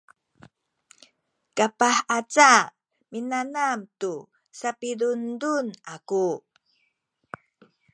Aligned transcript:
kapah 1.57 1.97
aca 2.17 2.51
minanam 3.11 3.79
tu 3.99 4.13
sapidundun 4.59 5.67
aku 5.95 6.27